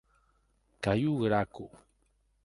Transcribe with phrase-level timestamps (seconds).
[0.83, 1.65] Cayo Graco.